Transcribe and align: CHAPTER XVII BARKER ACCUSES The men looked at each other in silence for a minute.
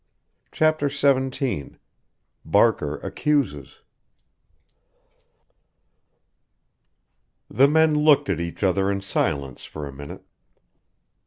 CHAPTER 0.51 0.89
XVII 0.89 1.75
BARKER 2.43 2.97
ACCUSES 3.05 3.81
The 7.47 7.67
men 7.67 7.93
looked 7.93 8.27
at 8.27 8.39
each 8.41 8.63
other 8.63 8.89
in 8.89 9.01
silence 9.01 9.63
for 9.65 9.85
a 9.87 9.93
minute. 9.93 10.23